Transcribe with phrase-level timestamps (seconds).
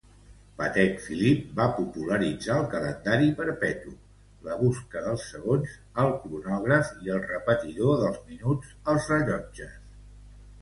[0.59, 3.93] Patek Philippe va popularitzar el calendari perpetu,
[4.47, 9.77] la busca dels segons, el cronògraf i el repetidor dels minuts als rellotges.